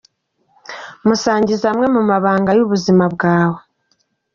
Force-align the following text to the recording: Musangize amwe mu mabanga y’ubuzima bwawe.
Musangize 1.05 1.65
amwe 1.71 1.87
mu 1.95 2.01
mabanga 2.09 2.49
y’ubuzima 2.57 3.03
bwawe. 3.13 3.59